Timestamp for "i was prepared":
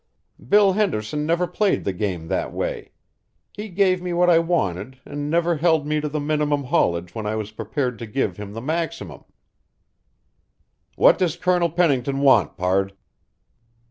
7.27-7.99